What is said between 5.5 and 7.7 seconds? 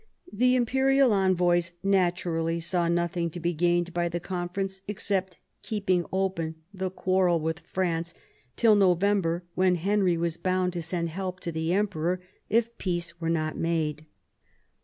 keeping open the quarrel with